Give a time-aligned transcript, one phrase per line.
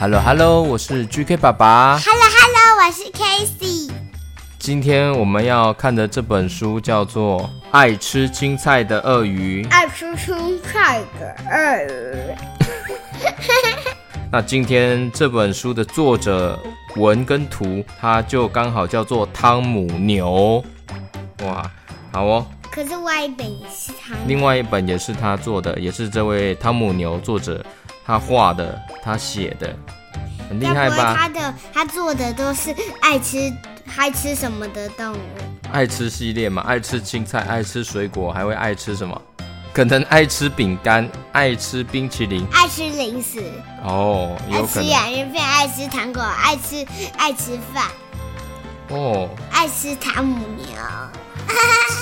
[0.00, 1.98] Hello Hello，我是 GK 爸爸。
[1.98, 3.90] Hello Hello，我是 Casey。
[4.58, 9.62] 今天我们要看的这本书叫做《爱吃青菜的鳄鱼》。
[9.70, 12.34] 爱吃青菜的鳄鱼。
[14.32, 16.58] 那今天这本书的作者
[16.96, 20.64] 文跟图，它就刚好叫做汤姆牛。
[21.44, 21.70] 哇，
[22.10, 22.46] 好哦。
[22.70, 24.14] 可是外一本也是他。
[24.26, 27.62] 另外一本也是他做的，也是这位汤姆牛作者
[28.10, 29.72] 他画的，他写的，
[30.48, 31.14] 很厉害吧？
[31.16, 33.52] 他的他做的都是爱吃
[33.96, 35.18] 爱吃什么的动物？
[35.70, 39.22] 爱吃系列嘛，爱吃青菜，爱吃水果，还会爱吃什么？
[39.72, 43.44] 可能爱吃饼干，爱吃冰淇淋，爱吃零食。
[43.84, 44.90] 哦，有可能。
[44.90, 46.84] 爱吃洋芋片，爱吃糖果，爱吃
[47.16, 47.86] 爱吃饭。
[48.88, 49.28] 哦。
[49.52, 50.66] 爱吃汤姆牛。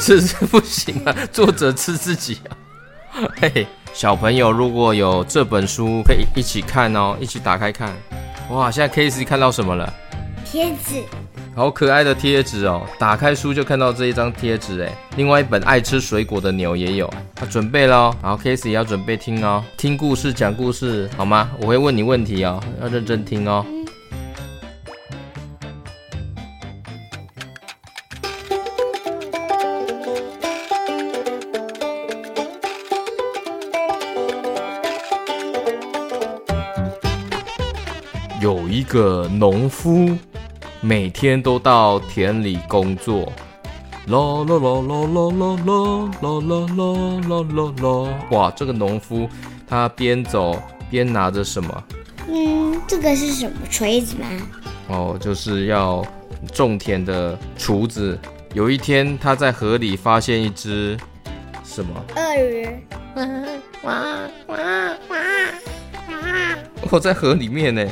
[0.00, 2.56] 吃 是不行啊，作者吃自己啊。
[3.42, 7.92] 嘿，小朋友如果有这本书，可以一起看哦，一起打开看。
[8.50, 9.92] 哇，现在 Casey 看到什么了？
[10.44, 11.03] 贴纸，
[11.55, 12.83] 好可爱的贴纸哦！
[12.98, 14.91] 打开书就看到这一张贴纸哎。
[15.16, 18.14] 另外一本爱吃水果的牛也有，他准备喽。
[18.22, 21.50] 然后 Casey 要准备听哦，听故事讲故事好吗？
[21.61, 23.66] 我会问你问题哦，要认真听哦。
[38.89, 40.17] 个农夫，
[40.81, 43.31] 每天都到田里工作。
[44.06, 44.17] 啦
[44.48, 45.81] 啦啦啦啦啦啦
[46.22, 46.56] 啦啦
[47.28, 47.86] 啦啦啦！
[48.31, 49.28] 哇，这个农夫
[49.69, 51.84] 他边走边拿着什么？
[52.27, 54.27] 嗯，这个是什么锤子吗？
[54.89, 56.03] 哦，就是要
[56.53, 58.19] 种田的锄子。
[58.55, 60.97] 有一天，他在河里发现一只
[61.62, 61.91] 什么？
[62.16, 62.66] 鳄鱼。
[63.15, 63.25] 哇
[63.82, 63.94] 哇
[64.47, 64.56] 哇
[65.09, 65.16] 哇
[66.09, 66.15] 哇！
[66.91, 67.87] 我在河里面呢。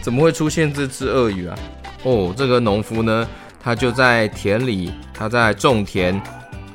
[0.00, 1.58] 怎么会出现这只鳄鱼啊？
[2.04, 3.26] 哦，这个农夫呢，
[3.62, 6.20] 他就在田里，他在种田，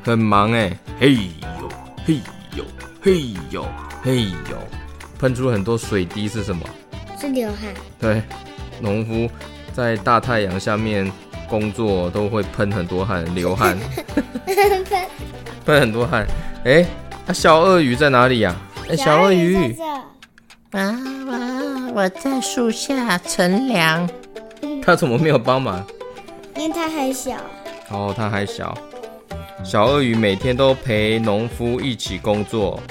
[0.03, 0.77] 很忙哎。
[0.99, 1.69] 嘿呦，
[2.05, 2.19] 嘿
[2.55, 2.65] 呦，
[3.01, 3.65] 嘿呦，
[4.03, 4.57] 嘿呦，
[5.17, 6.63] 喷出很多水滴是什么？
[7.19, 7.73] 是流汗。
[7.99, 8.21] 对，
[8.79, 9.29] 农夫
[9.73, 11.09] 在大太阳下面
[11.47, 13.77] 工作都会喷很多汗，流汗。
[14.45, 14.55] 喷
[15.65, 16.27] 喷很多汗。
[16.65, 16.85] 哎，
[17.25, 18.55] 那小鳄鱼在哪里呀？
[18.89, 19.75] 哎，小鳄鱼。
[20.73, 20.99] 啊
[21.93, 24.09] 我在树下乘凉。
[24.81, 25.85] 他怎么没有帮忙？
[26.55, 27.37] 因为他还小。
[27.89, 28.75] 哦，他还小。
[29.63, 32.81] 小鳄鱼每天都陪农夫一起工作。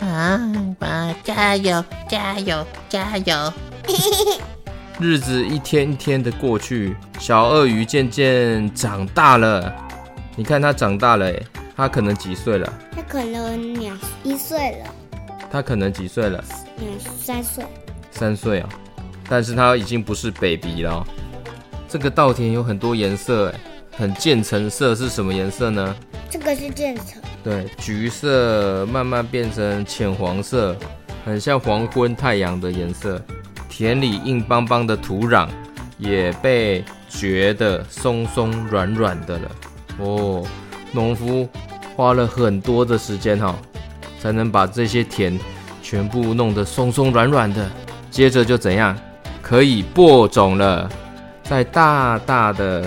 [0.00, 0.40] 啊，
[0.80, 3.52] 啊，加油，加油，加油！
[4.98, 9.72] 日子一天一天的过去，小鳄鱼渐渐长大了。
[10.34, 11.42] 你看它长大了，哎，
[11.76, 12.72] 他可能几岁了？
[12.96, 14.86] 它可能两一岁了。
[15.50, 16.42] 它可能几岁了？
[16.80, 17.64] 两三岁。
[18.10, 18.68] 三岁啊，
[19.28, 21.06] 但是他已经不是 baby 了。
[21.88, 23.60] 这个稻田有很多颜色，哎，
[23.96, 25.94] 很渐层色是什么颜色呢？
[26.30, 27.22] 这个是渐层。
[27.42, 30.76] 对，橘色慢慢变成浅黄色，
[31.24, 33.20] 很像黄昏太阳的颜色。
[33.68, 35.48] 田里硬邦邦的土壤
[35.98, 39.50] 也被掘得松松软软的了。
[39.98, 40.44] 哦，
[40.92, 41.48] 农夫
[41.94, 43.56] 花了很多的时间哈，
[44.20, 45.38] 才能把这些田
[45.88, 47.66] 全部弄得松松软软的。
[48.10, 48.94] 接着就怎样，
[49.40, 50.86] 可以播种了，
[51.42, 52.82] 在大大的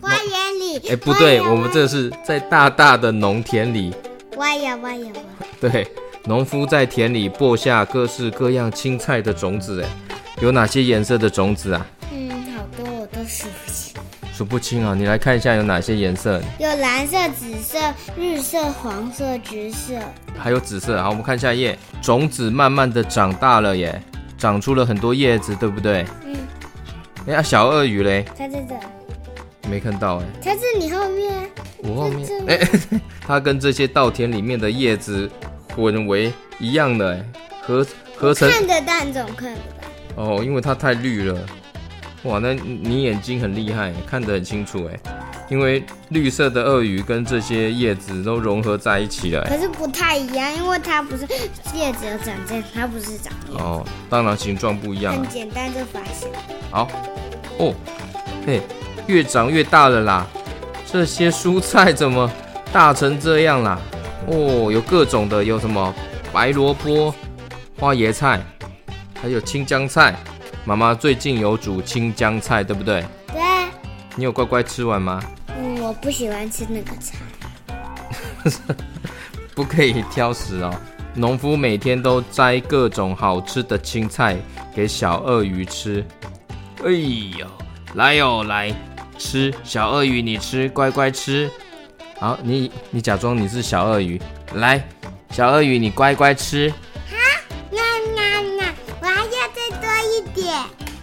[0.00, 0.76] 花园里。
[0.78, 3.94] 哎、欸，不对，我们这是在大大的农田里。
[4.38, 5.46] 挖呀挖呀挖。
[5.60, 5.86] 对，
[6.24, 9.80] 农夫在田里播下各式各样青菜的种子。
[9.80, 9.88] 哎，
[10.40, 11.86] 有哪些颜色的种子啊？
[14.36, 14.86] 数不清。
[14.86, 14.94] 啊！
[14.94, 16.42] 你来看一下有哪些颜色？
[16.58, 17.78] 有蓝色、紫色、
[18.18, 19.94] 绿色、黄色、橘色，
[20.38, 21.02] 还有紫色。
[21.02, 21.78] 好，我们看下一页。
[22.02, 24.00] 种子慢慢的长大了耶。
[24.36, 26.04] 长出了很多叶子，对不对？
[26.26, 26.36] 嗯。
[27.26, 28.26] 哎呀，小鳄鱼嘞？
[28.36, 28.74] 它在这。
[29.70, 30.24] 没看到哎。
[30.44, 31.32] 它在你后面。
[31.78, 32.28] 我后面。
[32.46, 32.60] 哎，
[33.26, 35.30] 它跟这些稻田里面的叶子
[35.74, 37.24] 混为一样的，哎，
[37.62, 38.50] 合合成。
[38.50, 40.22] 看得到，总看得到。
[40.22, 41.38] 哦，因为它太绿了。
[42.26, 45.12] 哇，那你眼睛很厉害，看得很清楚哎。
[45.48, 51.22] 因为绿色的鳄鱼跟这些叶子都融合在一起了，可是不太一样，因为它不是
[51.72, 53.62] 叶子有长这样，它不是长这样。
[53.62, 55.14] 哦，当然形状不一样。
[55.14, 56.28] 很简单就发现。
[56.72, 56.88] 好，
[57.58, 57.72] 哦，
[58.44, 58.60] 嘿，
[59.06, 60.26] 越长越大了啦！
[60.84, 62.28] 这些蔬菜怎么
[62.72, 63.80] 大成这样啦？
[64.26, 65.94] 哦，有各种的，有什么
[66.32, 67.14] 白萝卜、
[67.78, 68.40] 花椰菜，
[69.22, 70.16] 还有青江菜。
[70.66, 73.04] 妈妈最近有煮青江菜，对不对？
[73.28, 73.40] 对。
[74.16, 75.22] 你有乖乖吃完吗？
[75.80, 78.74] 我不喜欢吃那个菜，
[79.54, 80.74] 不可以挑食哦。
[81.14, 84.36] 农夫每天都摘各种好吃的青菜
[84.74, 86.04] 给小鳄鱼吃。
[86.84, 87.46] 哎呦，
[87.94, 88.74] 来哟，来
[89.16, 91.48] 吃，小鳄鱼你吃，乖乖吃。
[92.18, 94.20] 好，你你假装你是小鳄鱼，
[94.54, 94.84] 来，
[95.30, 96.74] 小鳄鱼你乖乖吃。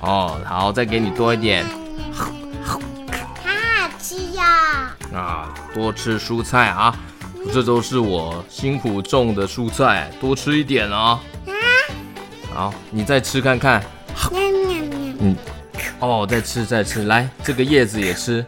[0.04, 1.66] 哦，好，再给你多一点。
[2.12, 2.30] 好
[2.66, 2.80] 好
[3.98, 4.94] 吃呀！
[5.14, 6.94] 啊，多吃蔬菜啊，
[7.54, 11.18] 这都是我辛苦种的蔬菜，多吃一点哦。
[11.48, 11.54] 啊，
[12.54, 13.82] 好，你再吃看看。
[14.30, 15.16] 喵喵喵。
[15.22, 15.38] 嗯，
[16.00, 18.46] 哦，再吃再吃，来，这个叶子也吃。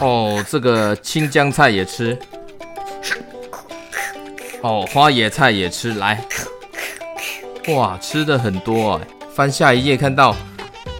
[0.00, 2.18] 哦，这个青江菜也吃。
[4.60, 6.22] 哦，花椰菜也吃，来。
[7.68, 9.00] 哇，吃的很多啊！
[9.36, 10.34] 翻下一页，看到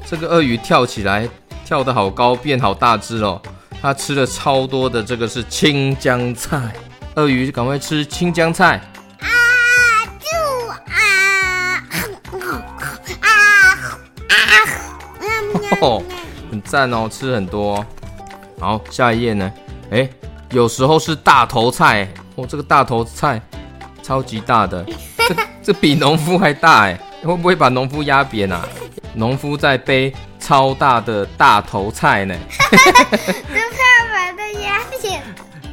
[0.04, 1.26] 这个鳄鱼跳起来，
[1.64, 3.40] 跳得好高，变好大只哦。
[3.80, 6.70] 它吃了超多的，这个是青江菜。
[7.14, 8.78] 鳄鱼赶快吃青江菜。
[9.20, 9.26] 啊！
[10.20, 11.00] 就啊！
[14.28, 14.36] 啊
[15.70, 15.80] 啊！
[15.80, 16.02] 哦，
[16.50, 17.82] 很赞哦，吃很多。
[18.60, 19.50] 好，下一页呢？
[19.90, 20.06] 哎，
[20.50, 22.06] 有时候是大头菜。
[22.34, 23.40] 哦，这个大头菜
[24.02, 24.84] 超级大的，
[25.16, 27.00] 这这比农夫还大哎！
[27.26, 28.66] 会不会把农夫压扁啊？
[29.14, 32.34] 农夫在背超大的大头菜呢。
[32.70, 35.22] 都怕把它压扁。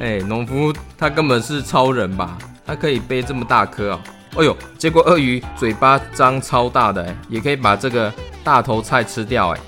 [0.00, 2.36] 哎，农夫他根本是超人吧？
[2.66, 4.00] 他可以背这么大颗哦。
[4.36, 8.12] 哎呦，结果鳄鱼嘴巴张超大的，哎，也可以把这个
[8.42, 9.60] 大头菜吃掉哎。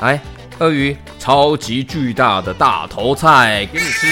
[0.00, 0.20] 来，
[0.58, 4.06] 鳄鱼超级巨大的大头菜给你吃。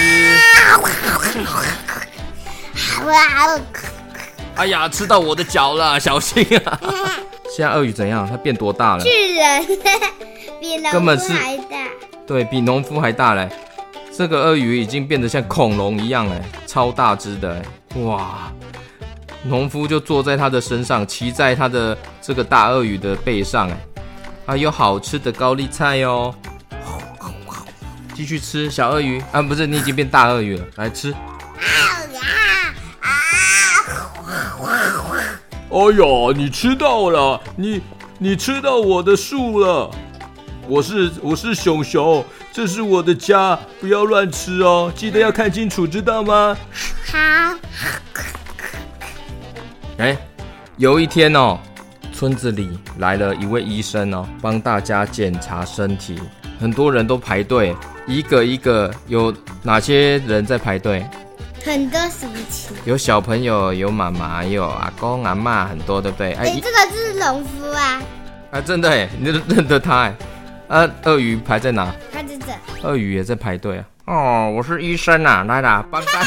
[4.59, 4.63] 哇！
[4.63, 6.79] 哎呀，吃到我的脚了，小心啊！
[7.55, 8.27] 现在鳄鱼怎样？
[8.29, 9.03] 它变多大了？
[9.03, 9.65] 巨人，
[10.59, 11.87] 比农夫还大。
[12.27, 13.49] 对，比农夫还大嘞！
[14.15, 17.63] 这个鳄鱼已经变得像恐龙一样哎，超大只的！
[18.03, 18.51] 哇！
[19.43, 23.77] 农夫就坐在它的身上，骑在它的这个大鳄鱼的背上，哎，
[24.45, 26.35] 还有好吃的高丽菜哟！
[28.13, 31.15] 继续吃，小鳄鱼啊，不是，你已经变大鳄鱼了，来吃。
[35.71, 37.79] 哎呀，你吃到了，你
[38.17, 39.91] 你吃到我的树了。
[40.67, 46.57] 我是我是熊熊，这是我的家，不要乱吃哦，记得要看清楚，知道吗？
[47.11, 47.55] 好。
[49.97, 50.17] 哎，
[50.77, 51.59] 有一天哦，
[52.11, 56.19] 村子里来了一位医生哦，帮大家检查身体，
[56.59, 57.75] 很多人都排队，
[58.07, 59.31] 一个一个，有
[59.61, 61.05] 哪些人在排队？
[61.65, 62.75] 很多什么亲？
[62.85, 66.33] 有小朋友，有妈妈，有阿公阿妈，很多，对不对？
[66.33, 68.01] 哎、欸，这个是农夫啊！
[68.51, 70.15] 啊，真的哎， 你都认得他哎？
[70.69, 71.93] 啊，鳄鱼排在哪？
[72.11, 72.87] 排在这。
[72.87, 73.85] 鳄鱼也在排队啊！
[74.05, 76.23] 哦，我是医生啊，来啦，帮帮。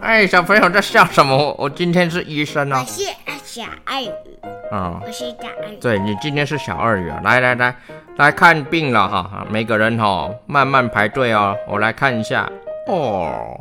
[0.00, 1.36] 哎，小朋友在笑什么？
[1.36, 2.78] 我我今天是医生哦。
[2.78, 3.02] 我是
[3.44, 4.10] 小鳄鱼。
[4.70, 5.76] 哦，我是小鳄鱼。
[5.80, 7.20] 对，你今天是小鳄鱼啊！
[7.24, 7.76] 来来来，
[8.16, 9.46] 来看病了哈！
[9.50, 12.48] 每个人哈慢慢排队哦，我来看一下
[12.86, 13.60] 哦。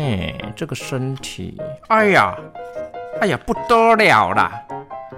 [0.00, 2.34] 哎，这个身体，哎呀，
[3.20, 4.50] 哎呀，不得了啦！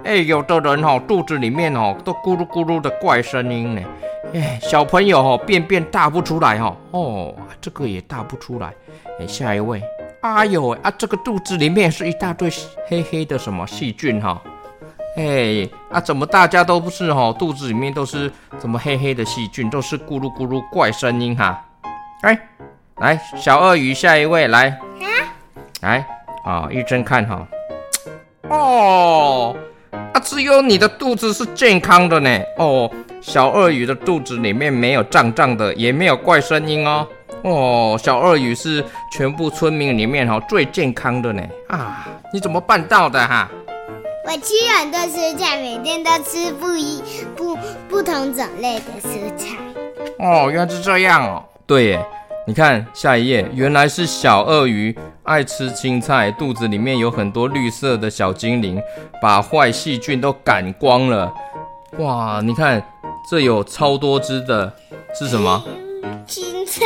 [0.03, 3.81] 哎，有的人哦，肚子里面哦，都咕噜咕噜的怪声音呢。
[4.33, 6.75] 哎，小朋友哦，便便大不出来哦。
[6.91, 8.73] 哦，这个也大不出来。
[9.21, 9.81] 哎，下一位，
[10.21, 12.51] 哎呦啊，这个肚子里面是一大堆
[12.87, 14.41] 黑黑的什么细菌哈。
[15.15, 17.33] 哎，啊，怎么大家都不是哦？
[17.39, 21.65] 肚子里面都是怎么黑黑的细菌，都是咕噜咕噜怪声音哈。
[22.23, 22.37] 哎。
[22.97, 24.69] 来，小鳄鱼，下一位来。
[24.69, 25.07] 啊，
[25.81, 26.07] 来
[26.45, 27.47] 啊，医生看哈。
[28.49, 29.55] 哦，
[29.91, 32.39] 啊，只有你的肚子是健康的呢。
[32.57, 37.07] 哦，小鳄鱼的肚子里面没有胀胀的，也没有怪声音哦。
[37.41, 41.43] 哦，小鳄鱼是全部村民里面哈最健康的呢。
[41.69, 43.49] 啊，你怎么办到的哈？
[44.25, 47.03] 我吃很多蔬菜，每天都吃不一
[47.35, 47.57] 不
[47.89, 49.57] 不同种类的蔬菜。
[50.19, 51.43] 哦，原来是这样哦。
[51.65, 52.05] 对耶。
[52.45, 58.81] 你看下一页，原来是小鳄鱼爱吃青菜，肚子里面有很多绿色的小精灵，
[59.21, 61.33] 把坏细菌都赶光了。
[61.99, 62.83] 哇，你看
[63.29, 64.73] 这有超多只的，
[65.17, 65.63] 是什么？
[66.27, 66.81] 青菜。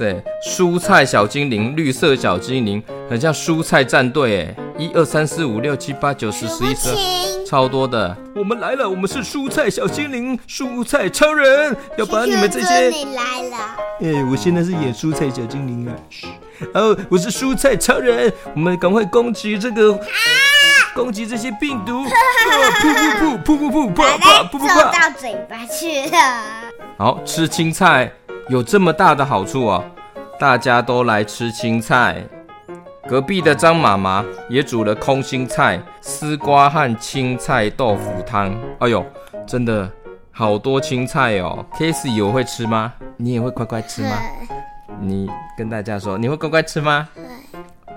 [0.00, 7.44] 对，蔬菜小精灵，绿色小精灵，很像蔬菜战队哎，一二三四五六七八九十十一十二。
[7.46, 12.88] 超多的，我们来了，我们是蔬菜小精灵，蔬菜超人，要把你们这些。
[12.88, 13.56] 你来了。
[14.00, 15.92] 哎，我现在是演蔬菜小精灵啊。
[16.72, 20.00] 哦，我是蔬菜超人，我们赶快攻击这个，啊、
[20.94, 22.04] 攻击这些病毒。
[22.04, 22.08] 噗
[22.80, 24.74] 噗噗噗噗噗，啪啪噗噗啪。
[24.76, 26.42] 走到嘴巴去了。
[26.96, 28.10] 好，吃青菜
[28.50, 29.80] 有这么大的好处啊！
[30.36, 32.20] 大家都来吃青菜。
[33.08, 38.52] 隔壁的张妈妈也煮了空心菜、丝瓜和青菜豆腐汤。
[38.80, 39.06] 哎呦，
[39.46, 39.88] 真的
[40.32, 42.92] 好多青菜哦！Casey 我会吃吗？
[43.16, 44.18] 你也会乖乖吃吗？
[45.00, 47.08] 你跟大家说，你会乖乖吃吗？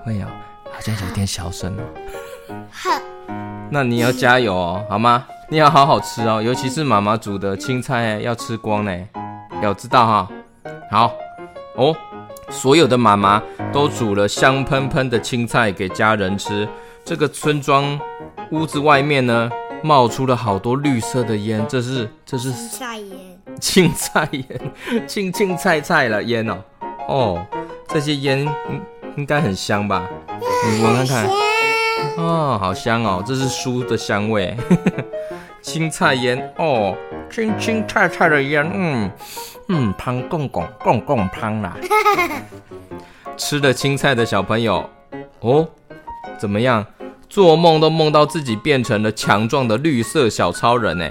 [0.06, 0.28] 会有，
[0.72, 1.82] 好像有点小声哦。
[2.70, 2.92] 好，
[3.72, 5.26] 那你要加油哦，好吗？
[5.50, 8.96] 你要好好吃哦，尤其是妈妈煮的青菜要吃光呢，
[9.60, 10.30] 要知道哈。
[10.94, 11.12] 好
[11.76, 11.96] 哦，
[12.52, 16.70] 所有的妈妈都煮了香喷喷的青菜给家人吃。
[17.04, 18.00] 这个村庄
[18.52, 19.50] 屋子外面呢，
[19.82, 24.72] 冒出了好多绿色的烟，这是这是青菜烟，青菜烟，
[25.10, 26.64] 青青菜菜了烟哦。
[27.08, 27.46] 哦，
[27.88, 28.82] 这些烟应
[29.18, 30.08] 应该很香吧？
[30.70, 31.28] 你闻看看，
[32.18, 34.56] 哦，好香哦，这是书的香味。
[35.64, 36.96] 青菜烟哦，
[37.34, 39.12] 青青菜菜的烟，嗯
[39.70, 41.76] 嗯，胖公公公公胖啦。
[43.36, 44.88] 吃了青菜的小朋友
[45.40, 45.68] 哦，
[46.38, 46.86] 怎么样？
[47.28, 51.10] 做梦都梦到自己变成了强壮的绿色小超人呢？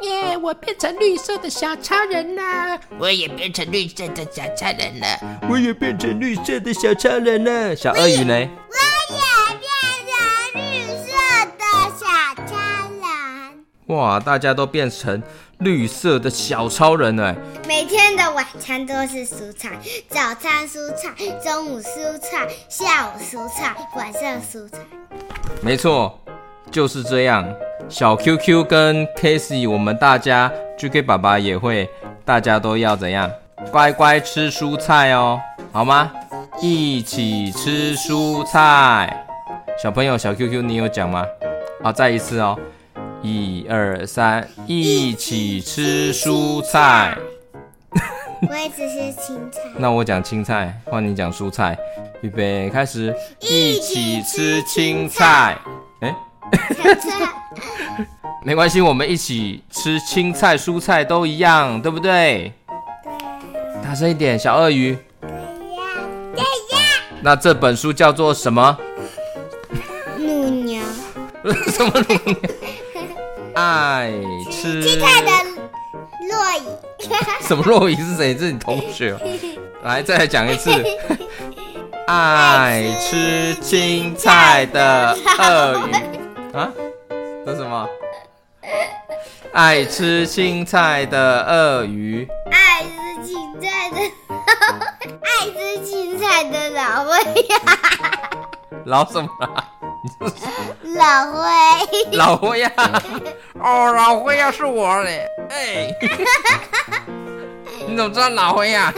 [0.00, 0.38] 耶！
[0.38, 5.06] 我变成绿色的小超人了，我也变成绿色的小超人了，
[5.50, 7.76] 我也变成绿色的小超人了。
[7.76, 8.32] 小鳄鱼呢？
[8.32, 8.74] 我
[9.12, 9.28] 也
[10.06, 11.12] 变成绿色
[11.58, 12.06] 的小
[12.46, 12.56] 超
[12.88, 13.66] 人。
[13.88, 14.18] 哇！
[14.18, 15.22] 大家都变成
[15.60, 17.34] 绿色的小超人了。
[17.66, 19.70] 每天的晚餐都是蔬菜，
[20.08, 21.10] 早餐蔬菜，
[21.42, 24.78] 中午蔬菜，下午蔬菜，晚上蔬菜。
[25.60, 26.18] 没错，
[26.70, 27.46] 就是这样。
[27.88, 31.88] 小 QQ 跟 Casey，我们大家 GK 爸爸也会，
[32.24, 33.30] 大家都要怎样？
[33.72, 35.40] 乖乖吃蔬菜哦，
[35.72, 36.12] 好吗？
[36.60, 39.24] 一起吃蔬菜。
[39.82, 41.24] 小朋友，小 QQ，你有讲吗？
[41.82, 42.58] 好，再一次哦，
[43.22, 47.16] 一二三，一起吃蔬菜。
[48.48, 49.60] 我也只是青菜。
[49.76, 51.76] 那我讲青菜，换你讲蔬菜。
[52.20, 55.58] 预备，开始，一起吃青菜。
[56.00, 56.14] 哎。
[58.44, 62.52] 没关系，我们一起吃青菜、蔬菜都一样，对不对？
[63.02, 63.82] 对。
[63.82, 64.96] 大声一点，小鳄鱼。
[65.20, 65.84] 对呀，
[66.34, 66.42] 对
[66.76, 66.80] 呀。
[67.20, 68.78] 那这本书叫做什么？
[70.16, 70.80] 乳牛。
[71.66, 72.36] 什么乳牛？
[73.58, 74.12] 爱
[74.52, 75.30] 吃青菜的
[76.28, 76.62] 洛伊。
[77.44, 78.38] 什么洛伊是谁？
[78.38, 79.18] 是你同学。
[79.82, 80.70] 来，再来讲一次。
[82.06, 85.92] 爱吃青菜的鳄鱼。
[86.56, 86.70] 啊？
[87.44, 87.88] 这是什么？
[89.52, 92.28] 爱吃青菜的鳄鱼。
[92.52, 93.96] 爱吃青菜的，
[95.24, 97.58] 爱吃青菜的老灰呀。
[98.84, 99.28] 老什么？
[100.94, 101.48] 老灰。
[102.12, 102.70] 老灰呀？
[103.62, 105.26] 哦，老灰呀，是我嘞。
[105.50, 105.90] 哎。
[107.86, 108.92] 你怎么知道老灰呀？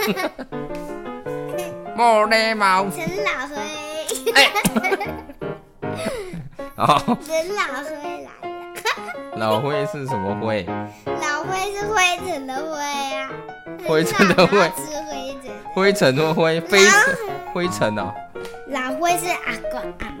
[1.95, 2.85] 莫雷毛。
[2.89, 3.55] 陈老灰。
[4.33, 4.51] 哎。
[6.75, 8.29] 好， 陈老灰来了。
[9.35, 10.65] 老灰是什么灰？
[11.05, 12.77] 老灰是灰尘的灰
[13.15, 13.29] 啊。
[13.87, 14.57] 灰尘的灰。
[14.59, 15.51] 是灰尘。
[15.73, 16.91] 灰尘的灰，灰尘，
[17.53, 18.13] 灰尘哦。
[18.67, 20.20] 老灰是阿公阿妈。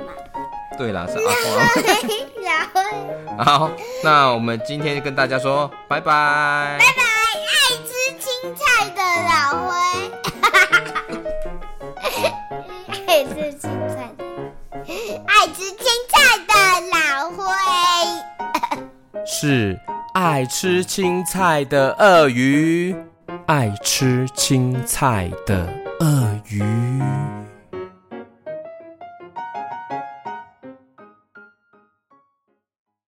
[0.81, 1.69] 对啦，是 阿公阿妈。
[2.41, 2.81] 老灰。
[3.45, 3.69] 好，
[4.03, 6.77] 那我们今天跟大家说拜拜。
[6.79, 7.03] 拜拜，
[7.45, 7.53] 爱
[7.85, 9.31] 吃青菜的老
[9.67, 9.69] 灰。
[13.05, 14.25] 爱吃青菜的。
[15.27, 16.53] 爱吃青菜的
[16.89, 16.97] 老
[17.29, 17.45] 灰，
[19.25, 19.79] 是
[20.15, 22.95] 爱吃青菜的鳄鱼，
[23.45, 25.69] 爱吃青菜的
[25.99, 26.63] 鳄鱼。